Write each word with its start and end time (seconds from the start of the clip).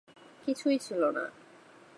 কিছুই 0.45 0.77
ছিল 0.77 1.01
না। 1.11 1.25